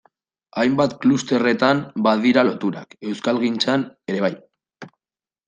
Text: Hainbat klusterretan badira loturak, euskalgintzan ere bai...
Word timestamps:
Hainbat 0.61 0.95
klusterretan 1.03 1.81
badira 2.07 2.45
loturak, 2.49 2.97
euskalgintzan 3.11 3.87
ere 4.15 4.27
bai... 4.27 4.35